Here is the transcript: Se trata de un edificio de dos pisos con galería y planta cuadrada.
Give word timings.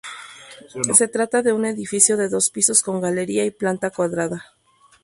Se 0.95 1.07
trata 1.07 1.43
de 1.43 1.53
un 1.53 1.63
edificio 1.63 2.17
de 2.17 2.27
dos 2.27 2.49
pisos 2.49 2.81
con 2.81 3.01
galería 3.01 3.45
y 3.45 3.51
planta 3.51 3.91
cuadrada. 3.91 4.55